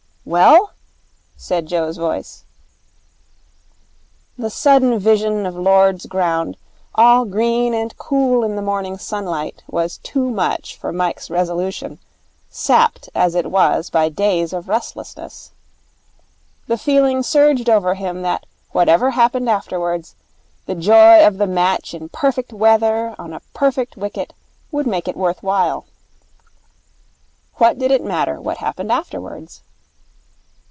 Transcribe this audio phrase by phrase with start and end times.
[0.23, 0.71] 'Well?'
[1.35, 2.45] said Joe's voice.
[4.37, 6.55] The sudden vision of Lord's ground,
[6.93, 11.97] all green and cool in the morning sunlight, was too much for Mike's resolution,
[12.49, 15.51] sapped as it was by days of restlessness.
[16.67, 20.13] The feeling surged over him that whatever happened afterwards,
[20.67, 24.33] the joy of the match in perfect weather on a perfect wicket
[24.71, 25.85] would make it worth while.
[27.55, 29.61] What did it matter what happened afterwards?